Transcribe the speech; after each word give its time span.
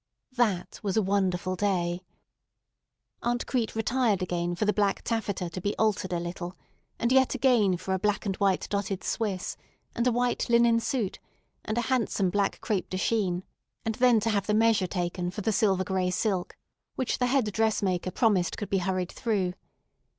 That 0.35 0.79
was 0.81 0.97
a 0.97 1.01
wonderful 1.03 1.55
day. 1.55 2.01
Aunt 3.21 3.45
Crete 3.45 3.75
retired 3.75 4.23
again 4.23 4.55
for 4.55 4.65
the 4.65 4.73
black 4.73 5.03
taffeta 5.03 5.47
to 5.51 5.61
be 5.61 5.77
altered 5.77 6.11
a 6.11 6.19
little, 6.19 6.57
and 6.97 7.11
yet 7.11 7.35
again 7.35 7.77
for 7.77 7.93
a 7.93 7.99
black 7.99 8.25
and 8.25 8.35
white 8.37 8.65
dotted 8.71 9.03
swiss, 9.03 9.57
and 9.93 10.07
a 10.07 10.11
white 10.11 10.49
linen 10.49 10.79
suit, 10.79 11.19
and 11.63 11.77
a 11.77 11.81
handsome 11.81 12.31
black 12.31 12.59
crêpe 12.61 12.89
de 12.89 12.97
chine, 12.97 13.43
and 13.85 13.93
then 13.93 14.19
to 14.21 14.31
have 14.31 14.47
the 14.47 14.55
measure 14.55 14.87
taken 14.87 15.29
for 15.29 15.41
the 15.41 15.51
silver 15.53 15.83
gray 15.83 16.09
silk, 16.09 16.57
which 16.95 17.19
the 17.19 17.27
head 17.27 17.53
dressmaker 17.53 18.09
promised 18.09 18.57
could 18.57 18.71
be 18.71 18.79
hurried 18.79 19.11
through. 19.11 19.53